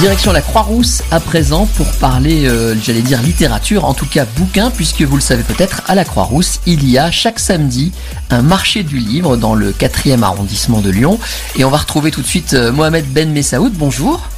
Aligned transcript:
Direction 0.00 0.32
la 0.32 0.40
Croix-Rousse 0.40 1.02
à 1.10 1.20
présent 1.20 1.66
pour 1.76 1.86
parler, 1.92 2.46
euh, 2.46 2.74
j'allais 2.82 3.02
dire 3.02 3.20
littérature, 3.20 3.84
en 3.84 3.92
tout 3.92 4.06
cas 4.06 4.24
bouquin, 4.24 4.70
puisque 4.70 5.02
vous 5.02 5.16
le 5.16 5.22
savez 5.22 5.42
peut-être, 5.42 5.82
à 5.86 5.94
la 5.94 6.04
Croix-Rousse, 6.04 6.60
il 6.66 6.88
y 6.88 6.98
a 6.98 7.10
chaque 7.10 7.38
samedi 7.38 7.92
un 8.30 8.40
marché 8.42 8.82
du 8.84 8.96
livre 8.96 9.36
dans 9.36 9.54
le 9.54 9.70
4e 9.72 10.22
arrondissement 10.22 10.80
de 10.80 10.90
Lyon. 10.90 11.18
Et 11.56 11.64
on 11.64 11.70
va 11.70 11.76
retrouver 11.76 12.10
tout 12.10 12.22
de 12.22 12.26
suite 12.26 12.54
euh, 12.54 12.72
Mohamed 12.72 13.06
Ben 13.12 13.30
Messaoud. 13.30 13.72
Bonjour. 13.74 14.28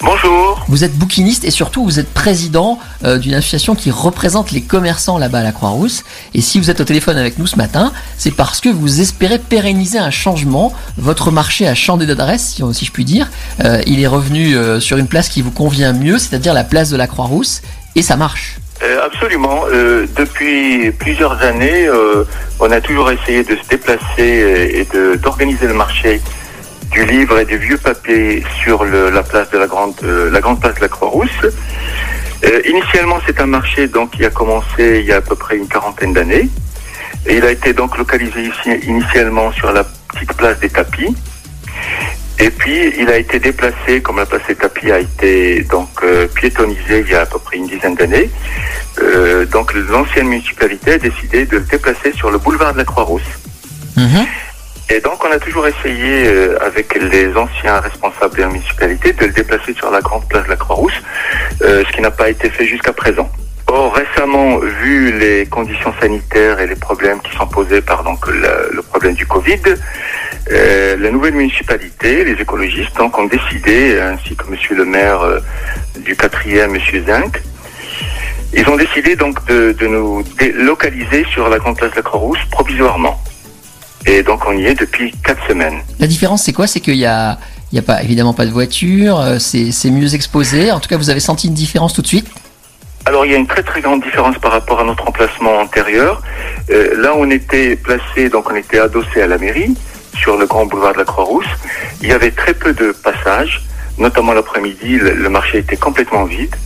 Bonjour. 0.00 0.64
Vous 0.68 0.84
êtes 0.84 0.96
bouquiniste 0.96 1.44
et 1.44 1.50
surtout 1.50 1.82
vous 1.82 1.98
êtes 1.98 2.12
président 2.12 2.78
euh, 3.04 3.18
d'une 3.18 3.34
association 3.34 3.74
qui 3.74 3.90
représente 3.90 4.52
les 4.52 4.60
commerçants 4.60 5.18
là-bas 5.18 5.40
à 5.40 5.42
la 5.42 5.50
Croix-Rousse. 5.50 6.04
Et 6.34 6.40
si 6.40 6.60
vous 6.60 6.70
êtes 6.70 6.80
au 6.80 6.84
téléphone 6.84 7.16
avec 7.16 7.38
nous 7.38 7.48
ce 7.48 7.56
matin, 7.56 7.92
c'est 8.16 8.30
parce 8.30 8.60
que 8.60 8.68
vous 8.68 9.00
espérez 9.00 9.40
pérenniser 9.40 9.98
un 9.98 10.10
changement. 10.10 10.72
Votre 10.98 11.32
marché 11.32 11.66
a 11.66 11.74
changé 11.74 12.06
d'adresse, 12.06 12.54
si, 12.56 12.62
si 12.74 12.84
je 12.84 12.92
puis 12.92 13.04
dire. 13.04 13.28
Euh, 13.64 13.82
il 13.86 14.00
est 14.00 14.06
revenu 14.06 14.56
euh, 14.56 14.78
sur 14.78 14.98
une 14.98 15.08
place 15.08 15.28
qui 15.28 15.42
vous 15.42 15.50
convient 15.50 15.92
mieux, 15.92 16.18
c'est-à-dire 16.18 16.54
la 16.54 16.64
place 16.64 16.90
de 16.90 16.96
la 16.96 17.08
Croix-Rousse, 17.08 17.62
et 17.96 18.02
ça 18.02 18.16
marche. 18.16 18.58
Absolument. 19.04 19.64
Depuis 20.16 20.92
plusieurs 20.92 21.42
années, 21.42 21.88
on 22.60 22.70
a 22.70 22.80
toujours 22.80 23.10
essayé 23.10 23.42
de 23.42 23.56
se 23.56 23.68
déplacer 23.68 24.86
et 24.92 25.16
d'organiser 25.18 25.66
le 25.66 25.74
marché 25.74 26.20
du 26.90 27.04
livre 27.04 27.38
et 27.38 27.44
du 27.44 27.58
vieux 27.58 27.78
papier 27.78 28.44
sur 28.62 28.84
la 28.84 29.22
place 29.22 29.50
de 29.50 29.58
la 29.58 29.66
grande, 29.66 29.94
euh, 30.02 30.30
la 30.30 30.40
grande 30.40 30.60
place 30.60 30.74
de 30.76 30.80
la 30.80 30.88
Croix-Rousse. 30.88 31.46
Euh, 32.44 32.60
initialement, 32.66 33.18
c'est 33.26 33.40
un 33.40 33.46
marché 33.46 33.88
donc 33.88 34.12
qui 34.12 34.24
a 34.24 34.30
commencé 34.30 35.00
il 35.00 35.06
y 35.06 35.12
a 35.12 35.16
à 35.16 35.20
peu 35.20 35.34
près 35.34 35.56
une 35.56 35.68
quarantaine 35.68 36.12
d'années. 36.12 36.48
Et 37.26 37.36
il 37.36 37.44
a 37.44 37.50
été 37.50 37.72
donc 37.72 37.98
localisé 37.98 38.42
ici 38.42 38.70
initialement 38.86 39.52
sur 39.52 39.72
la 39.72 39.84
petite 39.84 40.32
place 40.34 40.58
des 40.60 40.70
tapis. 40.70 41.14
Et 42.40 42.50
puis, 42.50 42.92
il 42.96 43.10
a 43.10 43.18
été 43.18 43.40
déplacé, 43.40 44.00
comme 44.00 44.18
la 44.18 44.26
place 44.26 44.42
des 44.46 44.54
tapis 44.54 44.92
a 44.92 45.00
été 45.00 45.62
donc 45.64 45.88
euh, 46.04 46.28
piétonnisée 46.28 47.00
il 47.04 47.10
y 47.10 47.14
a 47.14 47.22
à 47.22 47.26
peu 47.26 47.40
près 47.40 47.56
une 47.56 47.66
dizaine 47.66 47.96
d'années. 47.96 48.30
Euh, 49.00 49.44
donc, 49.46 49.74
l'ancienne 49.74 50.28
municipalité 50.28 50.92
a 50.92 50.98
décidé 50.98 51.46
de 51.46 51.56
le 51.56 51.64
déplacer 51.64 52.12
sur 52.12 52.30
le 52.30 52.38
boulevard 52.38 52.72
de 52.72 52.78
la 52.78 52.84
Croix-Rousse. 52.84 53.22
Mhm. 53.96 54.26
Et 54.90 55.00
donc, 55.00 55.22
on 55.22 55.30
a 55.30 55.38
toujours 55.38 55.66
essayé, 55.66 56.26
euh, 56.26 56.58
avec 56.64 56.94
les 56.94 57.36
anciens 57.36 57.78
responsables 57.80 58.36
de 58.36 58.40
la 58.40 58.48
municipalité, 58.48 59.12
de 59.12 59.26
le 59.26 59.32
déplacer 59.32 59.74
sur 59.74 59.90
la 59.90 60.00
grande 60.00 60.26
place 60.28 60.44
de 60.44 60.48
la 60.48 60.56
Croix-Rousse, 60.56 61.02
euh, 61.62 61.84
ce 61.86 61.92
qui 61.92 62.00
n'a 62.00 62.10
pas 62.10 62.30
été 62.30 62.48
fait 62.48 62.66
jusqu'à 62.66 62.94
présent. 62.94 63.28
Or, 63.66 63.94
récemment, 63.94 64.58
vu 64.58 65.12
les 65.18 65.44
conditions 65.44 65.92
sanitaires 66.00 66.58
et 66.58 66.66
les 66.66 66.74
problèmes 66.74 67.20
qui 67.20 67.36
sont 67.36 67.46
posés 67.46 67.82
par 67.82 68.02
donc 68.02 68.26
le, 68.28 68.80
problème 68.80 69.12
du 69.12 69.26
Covid, 69.26 69.60
euh, 70.50 70.96
la 70.96 71.10
nouvelle 71.10 71.34
municipalité, 71.34 72.24
les 72.24 72.40
écologistes, 72.40 72.96
donc, 72.96 73.18
ont 73.18 73.26
décidé, 73.26 74.00
ainsi 74.00 74.34
que 74.36 74.46
Monsieur 74.50 74.74
le 74.74 74.86
maire 74.86 75.20
euh, 75.20 75.40
du 75.98 76.16
quatrième, 76.16 76.70
Monsieur 76.70 77.04
Zinc, 77.06 77.42
ils 78.54 78.66
ont 78.70 78.76
décidé 78.76 79.16
donc 79.16 79.44
de, 79.44 79.72
de 79.72 79.86
nous 79.86 80.22
délocaliser 80.38 81.26
sur 81.30 81.50
la 81.50 81.58
grande 81.58 81.76
place 81.76 81.90
de 81.90 81.96
la 81.96 82.02
Croix-Rousse 82.02 82.42
provisoirement. 82.50 83.22
Et 84.18 84.24
donc 84.24 84.40
on 84.48 84.52
y 84.58 84.66
est 84.66 84.74
depuis 84.74 85.12
quatre 85.24 85.46
semaines. 85.46 85.78
La 86.00 86.08
différence, 86.08 86.42
c'est 86.42 86.52
quoi? 86.52 86.66
C'est 86.66 86.80
qu'il 86.80 86.96
y 86.96 87.06
a, 87.06 87.38
il 87.70 87.76
y 87.76 87.78
a 87.78 87.82
pas, 87.82 88.02
évidemment 88.02 88.34
pas 88.34 88.46
de 88.46 88.50
voiture, 88.50 89.20
euh, 89.20 89.38
c'est 89.38 89.70
c'est 89.70 89.92
mieux 89.92 90.12
exposé. 90.16 90.72
En 90.72 90.80
tout 90.80 90.88
cas, 90.88 90.96
vous 90.96 91.08
avez 91.08 91.20
senti 91.20 91.46
une 91.46 91.54
différence 91.54 91.92
tout 91.94 92.02
de 92.02 92.08
suite? 92.08 92.28
Alors 93.06 93.24
il 93.24 93.30
y 93.30 93.34
a 93.36 93.38
une 93.38 93.46
très 93.46 93.62
très 93.62 93.80
grande 93.80 94.02
différence 94.02 94.36
par 94.38 94.50
rapport 94.50 94.80
à 94.80 94.84
notre 94.90 95.06
emplacement 95.06 95.54
antérieur. 95.60 96.20
Euh, 96.70 97.00
là 97.00 97.12
on 97.14 97.30
était 97.30 97.76
placé, 97.76 98.28
donc 98.28 98.50
on 98.50 98.56
était 98.56 98.80
adossé 98.80 99.22
à 99.22 99.28
la 99.28 99.38
mairie, 99.38 99.76
sur 100.16 100.36
le 100.36 100.46
grand 100.46 100.66
boulevard 100.66 100.94
de 100.94 100.98
la 100.98 101.04
Croix-Rousse. 101.04 101.52
Il 102.02 102.08
y 102.08 102.12
avait 102.12 102.32
très 102.32 102.54
peu 102.54 102.72
de 102.72 102.90
passages, 102.90 103.62
notamment 103.98 104.32
l'après-midi, 104.32 104.98
le, 104.98 105.10
le 105.14 105.28
marché 105.28 105.58
était 105.58 105.76
complètement 105.76 106.24
vide. 106.24 106.56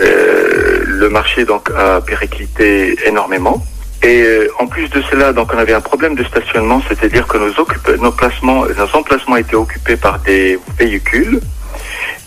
Euh, 0.00 0.84
le 0.86 1.08
marché 1.10 1.44
donc 1.44 1.70
a 1.76 2.00
périclité 2.00 2.96
énormément. 3.06 3.62
Et 4.02 4.22
euh, 4.22 4.48
en 4.58 4.66
plus 4.66 4.88
de 4.88 5.00
cela, 5.02 5.32
donc 5.32 5.52
on 5.54 5.58
avait 5.58 5.74
un 5.74 5.80
problème 5.80 6.16
de 6.16 6.24
stationnement, 6.24 6.82
c'est-à-dire 6.88 7.26
que 7.26 7.38
nos, 7.38 7.96
nos, 7.98 8.12
placements, 8.12 8.64
nos 8.64 8.96
emplacements 8.96 9.36
étaient 9.36 9.54
occupés 9.54 9.96
par 9.96 10.18
des 10.20 10.58
véhicules, 10.76 11.40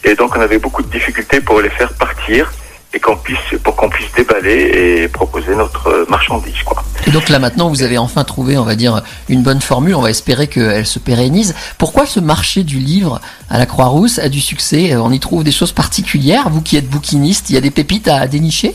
et 0.03 0.16
donc 0.16 0.35
on 0.38 0.41
avait 0.41 0.59
beaucoup 0.59 0.84
de 0.84 0.90
difficultés 0.90 1.41
pour 1.41 1.59
les 1.59 1.69
faire 1.69 1.91
partir 1.94 2.52
et 2.94 3.00
qu'on 3.00 3.18
puisse, 3.18 3.59
pour 3.62 3.75
qu'on 3.75 3.90
puisse 3.90 4.09
déballer 4.14 5.03
et 5.03 5.08
proposer 5.09 5.53
notre 5.53 6.06
marchandise, 6.09 6.64
quoi. 6.64 6.81
Et 7.08 7.12
donc 7.12 7.28
là 7.28 7.40
maintenant, 7.40 7.68
vous 7.68 7.84
avez 7.84 7.97
enfin 7.97 8.24
trouvé, 8.24 8.58
on 8.58 8.64
va 8.64 8.75
dire, 8.75 9.03
une 9.28 9.44
bonne 9.44 9.59
formule. 9.62 9.96
On 9.96 10.02
va 10.02 10.09
espérer 10.09 10.47
qu'elle 10.47 10.85
se 10.85 11.00
pérennise. 11.00 11.56
Pourquoi 11.78 12.06
ce 12.06 12.22
marché 12.22 12.64
du 12.64 12.80
livre 12.80 13.19
à 13.50 13.58
la 13.58 13.66
Croix-Rousse 13.66 14.18
a 14.19 14.30
du 14.30 14.40
succès? 14.40 14.96
On 14.96 15.12
y 15.12 15.19
trouve 15.19 15.44
des 15.44 15.52
choses 15.52 15.74
particulières. 15.74 16.50
Vous 16.50 16.62
qui 16.62 16.78
êtes 16.78 16.90
bouquiniste, 16.90 17.50
il 17.50 17.56
y 17.56 17.58
a 17.58 17.62
des 17.62 17.69
pépites 17.69 18.08
à 18.08 18.28
dénicher? 18.28 18.74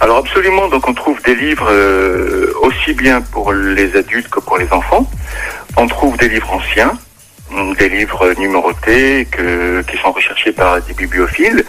Alors 0.00 0.18
absolument, 0.18 0.68
donc 0.68 0.88
on 0.88 0.94
trouve 0.94 1.22
des 1.22 1.34
livres 1.34 1.68
euh, 1.70 2.52
aussi 2.62 2.92
bien 2.94 3.20
pour 3.20 3.52
les 3.52 3.96
adultes 3.96 4.28
que 4.28 4.40
pour 4.40 4.58
les 4.58 4.70
enfants. 4.72 5.08
On 5.76 5.86
trouve 5.86 6.16
des 6.16 6.28
livres 6.28 6.52
anciens, 6.52 6.92
hum, 7.52 7.74
des 7.74 7.88
livres 7.88 8.34
numérotés 8.38 9.26
que, 9.30 9.82
qui 9.82 9.96
sont 9.98 10.12
recherchés 10.12 10.52
par 10.52 10.80
des 10.82 10.94
bibliophiles, 10.94 11.64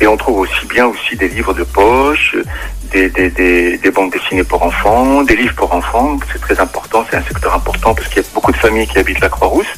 et 0.00 0.06
on 0.06 0.16
trouve 0.16 0.38
aussi 0.40 0.66
bien 0.66 0.86
aussi 0.86 1.16
des 1.16 1.28
livres 1.28 1.54
de 1.54 1.64
poche, 1.64 2.36
des, 2.90 3.10
des, 3.10 3.30
des, 3.30 3.76
des 3.78 3.90
bandes 3.90 4.10
dessinées 4.10 4.44
pour 4.44 4.62
enfants, 4.62 5.22
des 5.22 5.36
livres 5.36 5.54
pour 5.54 5.72
enfants. 5.74 6.18
C'est 6.32 6.40
très 6.40 6.58
important, 6.58 7.04
c'est 7.10 7.16
un 7.16 7.22
secteur 7.22 7.54
important 7.54 7.94
parce 7.94 8.08
qu'il 8.08 8.22
y 8.22 8.24
a 8.24 8.28
beaucoup 8.34 8.52
de 8.52 8.56
familles 8.56 8.86
qui 8.86 8.98
habitent 8.98 9.20
la 9.20 9.28
Croix-Rousse, 9.28 9.72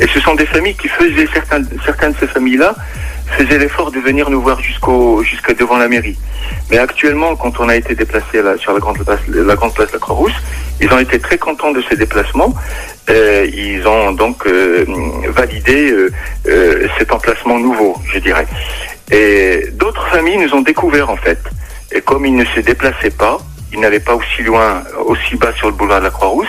et 0.00 0.06
ce 0.06 0.20
sont 0.20 0.34
des 0.34 0.46
familles 0.46 0.76
qui 0.76 0.88
faisaient 0.88 1.28
certains, 1.32 1.62
certaines 1.84 2.12
de 2.12 2.18
ces 2.20 2.26
familles-là 2.26 2.74
faisaient 3.32 3.58
l'effort 3.58 3.90
de 3.90 4.00
venir 4.00 4.30
nous 4.30 4.40
voir 4.40 4.60
jusqu'au 4.60 5.22
jusqu'à 5.22 5.54
devant 5.54 5.76
la 5.78 5.88
mairie. 5.88 6.18
Mais 6.70 6.78
actuellement, 6.78 7.36
quand 7.36 7.60
on 7.60 7.68
a 7.68 7.76
été 7.76 7.94
déplacé 7.94 8.42
sur 8.58 8.72
la 8.72 8.80
grande 8.80 8.98
place, 9.04 9.20
la 9.28 9.54
grande 9.54 9.74
place 9.74 9.88
de 9.88 9.94
la 9.94 9.98
Croix-Rousse, 9.98 10.32
ils 10.80 10.92
ont 10.92 10.98
été 10.98 11.18
très 11.18 11.38
contents 11.38 11.72
de 11.72 11.82
ces 11.88 11.96
déplacements. 11.96 12.54
Euh, 13.10 13.46
ils 13.52 13.86
ont 13.86 14.12
donc 14.12 14.46
euh, 14.46 14.84
validé 15.28 15.92
euh, 16.46 16.88
cet 16.98 17.12
emplacement 17.12 17.58
nouveau, 17.58 17.96
je 18.12 18.18
dirais. 18.18 18.46
Et 19.10 19.66
d'autres 19.72 20.06
familles 20.08 20.38
nous 20.38 20.54
ont 20.54 20.62
découvert 20.62 21.10
en 21.10 21.16
fait. 21.16 21.38
Et 21.94 22.00
comme 22.00 22.24
ils 22.24 22.34
ne 22.34 22.44
se 22.44 22.60
déplaçaient 22.60 23.10
pas, 23.10 23.38
ils 23.72 23.80
n'allaient 23.80 24.00
pas 24.00 24.14
aussi 24.14 24.42
loin, 24.42 24.82
aussi 25.06 25.36
bas 25.36 25.52
sur 25.54 25.68
le 25.68 25.72
boulevard 25.72 26.00
de 26.00 26.04
la 26.04 26.10
Croix-Rousse, 26.10 26.48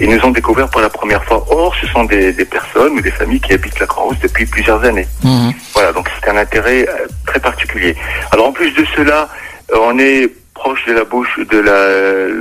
ils 0.00 0.08
nous 0.08 0.24
ont 0.24 0.30
découvert 0.30 0.68
pour 0.68 0.80
la 0.80 0.88
première 0.90 1.24
fois. 1.24 1.44
Or, 1.48 1.74
ce 1.80 1.86
sont 1.86 2.04
des, 2.04 2.32
des 2.32 2.44
personnes 2.44 2.94
ou 2.94 3.00
des 3.00 3.10
familles 3.10 3.40
qui 3.40 3.52
habitent 3.52 3.78
la 3.78 3.86
Croix-Rousse 3.86 4.18
depuis 4.20 4.46
plusieurs 4.46 4.82
années. 4.84 5.06
Mhm. 5.22 5.52
Voilà, 5.72 5.92
donc 5.92 6.08
c'est 6.14 6.28
un 6.30 6.36
intérêt 6.36 6.88
euh, 6.88 7.06
très 7.26 7.40
particulier. 7.40 7.96
Alors 8.32 8.48
en 8.48 8.52
plus 8.52 8.72
de 8.72 8.84
cela, 8.96 9.28
euh, 9.72 9.76
on 9.82 9.98
est 9.98 10.30
proche 10.54 10.84
de 10.86 10.92
la 10.92 11.04
bouche 11.04 11.38
de 11.38 11.58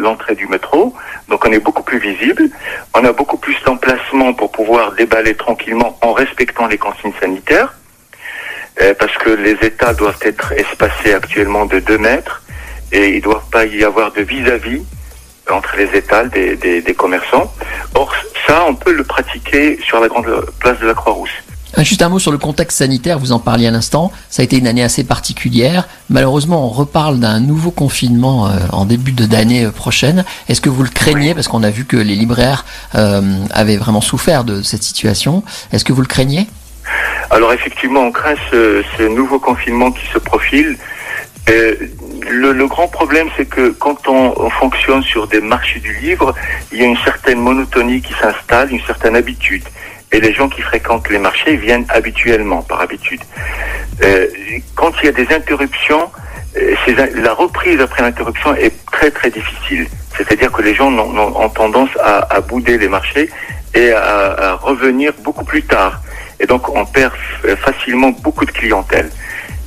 l'entrée 0.02 0.36
du 0.36 0.48
métro, 0.48 0.94
donc 1.30 1.46
on 1.46 1.52
est 1.52 1.60
beaucoup 1.60 1.84
plus 1.84 2.00
visible. 2.00 2.44
On 2.96 3.04
a 3.04 3.12
beaucoup 3.12 3.38
plus 3.38 3.56
d'emplacements 3.66 4.34
pour 4.34 4.52
pouvoir 4.52 4.94
déballer 4.94 5.36
tranquillement 5.36 5.98
en 6.02 6.14
respectant 6.14 6.68
les 6.68 6.78
consignes 6.78 7.14
sanitaires, 7.20 7.74
euh, 8.82 8.94
parce 9.00 9.16
que 9.18 9.32
les 9.32 9.58
états 9.62 9.94
doivent 9.94 10.20
être 10.22 10.54
espacés 10.54 11.14
actuellement 11.14 11.66
de 11.66 11.80
2 11.80 11.98
mètres 11.98 12.43
et 12.94 13.10
il 13.10 13.16
ne 13.18 13.22
doit 13.22 13.44
pas 13.52 13.66
y 13.66 13.84
avoir 13.84 14.14
de 14.14 14.22
vis-à-vis 14.22 14.82
entre 15.52 15.76
les 15.78 15.90
étals 15.98 16.30
des, 16.30 16.56
des, 16.56 16.82
des 16.82 16.94
commerçants. 16.94 17.52
Or, 17.96 18.10
ça, 18.48 18.64
on 18.68 18.76
peut 18.76 18.94
le 18.94 19.04
pratiquer 19.04 19.78
sur 19.86 20.00
la 20.00 20.08
grande 20.08 20.28
place 20.60 20.80
de 20.80 20.88
la 20.88 20.94
Croix-Rousse. 20.94 21.30
Euh, 21.78 21.84
Juste 21.84 22.02
un 22.04 22.10
mot 22.10 22.20
sur 22.20 22.32
le 22.32 22.38
contexte 22.38 22.78
sanitaire, 22.78 23.18
vous 23.20 23.32
en 23.32 23.40
parliez 23.40 23.68
à 23.68 23.72
l'instant. 23.72 24.12
Ça 24.30 24.42
a 24.42 24.46
été 24.46 24.58
une 24.58 24.68
année 24.68 24.84
assez 24.84 25.04
particulière. 25.04 25.88
Malheureusement, 26.10 26.66
on 26.66 26.70
reparle 26.70 27.20
d'un 27.20 27.40
nouveau 27.40 27.72
confinement 27.72 28.48
euh, 28.48 28.52
en 28.72 28.86
début 28.86 29.12
de- 29.12 29.26
d'année 29.26 29.66
euh, 29.66 29.72
prochaine. 29.72 30.24
Est-ce 30.48 30.62
que 30.62 30.70
vous 30.70 30.84
le 30.84 30.90
craignez? 30.90 31.34
Parce 31.34 31.48
qu'on 31.48 31.64
a 31.64 31.72
vu 31.72 31.84
que 31.86 31.98
les 31.98 32.16
libraires 32.16 32.64
euh, 32.96 33.22
avaient 33.52 33.78
vraiment 33.78 34.02
souffert 34.02 34.44
de 34.44 34.62
cette 34.62 34.84
situation. 34.84 35.44
Est-ce 35.72 35.84
que 35.84 35.92
vous 35.94 36.02
le 36.02 36.08
craignez? 36.08 36.48
Alors 37.32 37.52
effectivement, 37.54 38.02
on 38.02 38.12
craint 38.12 38.36
ce, 38.52 38.84
ce 38.98 39.04
nouveau 39.04 39.40
confinement 39.40 39.92
qui 39.92 40.06
se 40.14 40.20
profile. 40.20 40.78
Euh, 41.50 41.76
le, 42.30 42.68
grand 42.68 42.88
problème, 42.88 43.28
c'est 43.38 43.46
que 43.46 43.70
quand 43.70 44.08
on, 44.08 44.34
on 44.38 44.50
fonctionne 44.50 45.04
sur 45.04 45.28
des 45.28 45.42
marchés 45.42 45.80
du 45.80 45.94
livre, 45.96 46.34
il 46.72 46.80
y 46.80 46.84
a 46.84 46.86
une 46.86 46.98
certaine 46.98 47.40
monotonie 47.40 48.02
qui 48.02 48.14
s'installe, 48.14 48.72
une 48.72 48.82
certaine 48.82 49.16
habitude. 49.16 49.64
Et 50.12 50.20
les 50.20 50.34
gens 50.34 50.48
qui 50.48 50.62
fréquentent 50.62 51.10
les 51.10 51.18
marchés 51.18 51.56
viennent 51.56 51.86
habituellement, 51.90 52.62
par 52.62 52.82
habitude. 52.82 53.22
Euh, 54.04 54.28
quand 54.76 54.92
il 55.02 55.06
y 55.06 55.10
a 55.10 55.12
des 55.12 55.34
interruptions, 55.34 56.12
euh, 56.58 56.76
la 57.16 57.34
reprise 57.34 57.80
après 57.82 58.04
l'interruption 58.04 58.54
est 58.56 58.74
très 58.92 59.10
très 59.10 59.32
difficile. 59.32 59.88
C'est-à-dire 60.16 60.52
que 60.52 60.62
les 60.62 60.76
gens 60.76 60.92
ont 60.92 61.50
tendance 61.50 61.90
à, 62.00 62.36
à 62.36 62.42
bouder 62.42 62.78
les 62.78 62.88
marchés 62.88 63.30
et 63.74 63.92
à, 63.92 64.52
à 64.52 64.54
revenir 64.54 65.14
beaucoup 65.24 65.44
plus 65.44 65.64
tard. 65.64 66.00
Et 66.40 66.46
donc 66.46 66.70
on 66.76 66.86
perd 66.86 67.14
euh, 67.46 67.56
facilement 67.56 68.12
beaucoup 68.22 68.46
de 68.46 68.52
clientèle. 68.52 69.10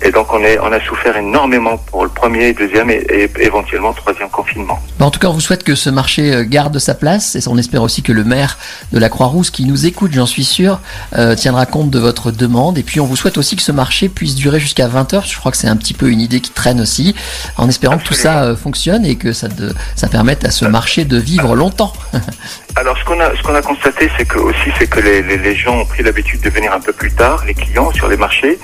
Et 0.02 0.10
donc 0.10 0.32
on, 0.32 0.43
est, 0.43 0.58
on 0.60 0.70
a 0.72 0.81
souffert 0.81 1.16
énormément 1.16 1.78
pour 1.78 2.04
le 2.04 2.10
premier, 2.10 2.52
deuxième 2.52 2.90
et, 2.90 3.06
et 3.08 3.31
éventuellement 3.40 3.93
troisième 3.93 4.28
confinement. 4.28 4.78
en 5.00 5.10
tout 5.10 5.19
cas, 5.19 5.28
on 5.28 5.32
vous 5.32 5.40
souhaite 5.40 5.64
que 5.64 5.75
ce 5.75 5.88
marché 5.88 6.34
euh, 6.34 6.44
garde 6.44 6.78
sa 6.78 6.94
place 6.94 7.34
et 7.34 7.48
on 7.48 7.56
espère 7.56 7.82
aussi 7.82 8.02
que 8.02 8.12
le 8.12 8.25
maire 8.25 8.58
de 8.93 8.98
la 8.98 9.08
Croix-Rousse, 9.08 9.50
qui 9.50 9.64
nous 9.64 9.87
écoute, 9.87 10.12
j'en 10.12 10.26
suis 10.26 10.44
sûr, 10.44 10.81
euh, 11.16 11.34
tiendra 11.34 11.64
compte 11.66 11.90
de 11.90 11.98
votre 11.98 12.31
demande. 12.31 12.78
Et 12.78 12.82
puis 12.82 13.00
on 13.00 13.06
vous 13.06 13.16
souhaite 13.16 13.38
aussi 13.38 13.56
que 13.56 13.62
ce 13.62 13.72
marché 13.72 14.08
puisse 14.08 14.34
durer 14.34 14.60
jusqu'à 14.60 14.87
20h. 14.87 15.26
Je 15.26 15.38
crois 15.38 15.50
que 15.50 15.58
c'est 15.58 15.69
un 15.69 15.76
petit 15.76 15.94
peu 15.94 16.10
une 16.10 16.20
idée 16.20 16.40
qui 16.40 16.50
traîne 16.50 16.81
aussi, 16.81 17.14
en 17.56 17.69
espérant 17.69 17.96
que 17.96 18.04
tout 18.04 18.14
ça 18.14 18.44
euh, 18.44 18.56
fonctionne 18.56 19.06
et 19.06 19.16
que 19.16 19.32
ça, 19.32 19.49
de, 19.49 19.75
ça 19.94 20.08
permette 20.08 20.44
à 20.44 20.50
ce 20.50 20.66
marché 20.66 21.04
de 21.04 21.16
vivre 21.16 21.54
longtemps. 21.54 21.92
Alors 22.78 22.99
ce 22.99 23.05
qu'on 23.05 23.19
a 23.20 23.34
ce 23.34 23.43
qu'on 23.43 23.55
a 23.55 23.62
constaté 23.62 24.11
c'est 24.19 24.26
que 24.26 24.38
aussi 24.38 24.70
c'est 24.78 24.87
que 24.87 25.00
les, 25.00 25.23
les, 25.23 25.55
gens 25.56 25.78
ont 25.78 25.87
pris 25.87 26.02
l'habitude 26.02 26.43
de 26.43 26.50
venir 26.50 26.75
un 26.75 26.81
peu 26.81 26.93
plus 26.93 27.11
tard, 27.11 27.43
les 27.46 27.55
clients 27.55 27.90
sur 27.93 28.06
les 28.06 28.19
marchés. 28.19 28.58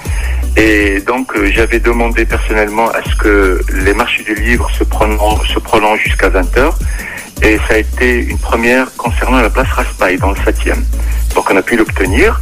Et 0.58 1.00
donc 1.00 1.34
euh, 1.34 1.50
j'avais 1.50 1.80
demandé 1.80 2.26
personnellement 2.26 2.90
à 2.90 3.02
ce 3.08 3.16
que 3.16 3.62
les 3.72 3.94
marchés 3.94 4.22
du 4.22 4.34
livre 4.34 4.70
se 4.78 4.84
prolongent, 4.84 5.48
se 5.48 5.58
prolongent 5.58 6.02
jusqu'à 6.02 6.28
20h. 6.28 6.74
Et 7.42 7.56
ça 7.66 7.74
a 7.74 7.78
été 7.78 8.18
une 8.18 8.38
première 8.38 8.94
concernant 8.96 9.40
la 9.40 9.48
place 9.48 9.68
Raspail 9.72 10.18
dans 10.18 10.30
le 10.30 10.36
7e. 10.36 10.76
Donc 11.34 11.50
on 11.50 11.56
a 11.56 11.62
pu 11.62 11.76
l'obtenir. 11.76 12.38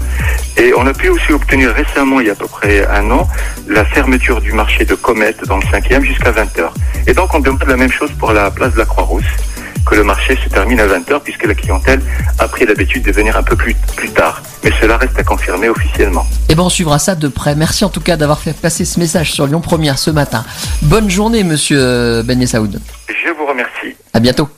Et 0.57 0.73
on 0.77 0.85
a 0.89 0.93
pu 0.93 1.09
aussi 1.09 1.33
obtenir 1.33 1.73
récemment, 1.73 2.19
il 2.19 2.27
y 2.27 2.31
a 2.31 2.33
à 2.33 2.37
peu 2.37 2.49
près 2.49 2.85
un 2.89 3.09
an, 3.13 3.29
la 3.69 3.85
fermeture 3.85 4.41
du 4.41 4.53
marché 4.53 4.85
de 4.85 4.97
Comète 4.97 5.47
dans 5.47 5.57
le 5.57 5.63
5e 5.63 6.03
jusqu'à 6.03 6.33
20h. 6.33 6.69
Et 7.07 7.15
donc 7.15 7.33
on 7.33 7.39
demande 7.39 7.63
la 7.69 7.77
même 7.77 7.93
chose 7.93 8.11
pour 8.19 8.33
la 8.33 8.51
place 8.51 8.73
de 8.73 8.79
la 8.79 8.87
Croix-Rousse 8.87 9.25
que 9.91 9.97
le 9.97 10.05
marché 10.05 10.39
se 10.43 10.49
termine 10.49 10.79
à 10.81 10.87
20h 10.87 11.21
puisque 11.23 11.45
la 11.45 11.55
clientèle 11.55 12.01
a 12.39 12.47
pris 12.47 12.65
l'habitude 12.65 13.03
de 13.03 13.11
venir 13.11 13.37
un 13.37 13.43
peu 13.43 13.57
plus, 13.57 13.75
plus 13.97 14.11
tard. 14.11 14.41
Mais 14.63 14.71
cela 14.81 14.97
reste 14.97 15.19
à 15.19 15.25
confirmer 15.25 15.69
officiellement. 15.69 16.27
Et 16.49 16.53
eh 16.53 16.55
ben 16.55 16.63
on 16.63 16.69
suivra 16.69 16.99
ça 16.99 17.15
de 17.15 17.29
près. 17.29 17.57
Merci 17.57 17.85
en 17.85 17.89
tout 17.89 18.01
cas 18.01 18.17
d'avoir 18.17 18.39
fait 18.39 18.53
passer 18.53 18.85
ce 18.85 19.01
message 19.01 19.33
sur 19.33 19.47
Lyon 19.47 19.61
Première 19.61 19.99
ce 19.99 20.11
matin. 20.11 20.45
Bonne 20.83 21.11
journée 21.11 21.43
monsieur 21.43 22.23
Ben 22.23 22.47
Saoud. 22.47 22.81
Je 23.09 23.31
vous 23.33 23.47
remercie. 23.47 23.97
À 24.15 24.21
bientôt. 24.21 24.49